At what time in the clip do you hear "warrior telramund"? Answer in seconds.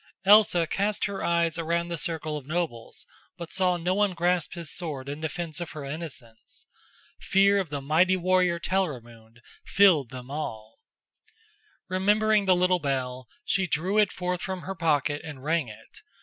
8.17-9.41